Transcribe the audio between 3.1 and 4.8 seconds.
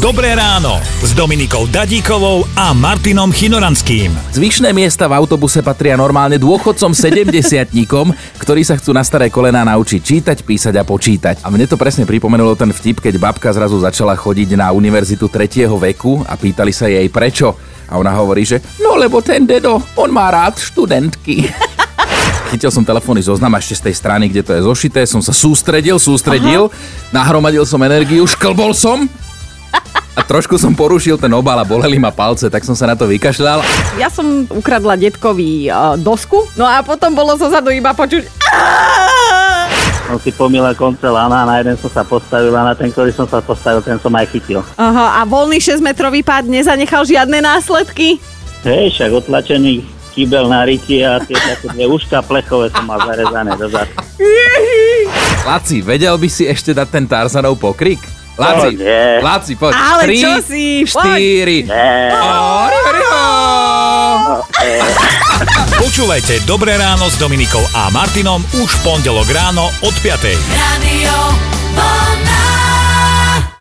Chinoranským. Zvyšné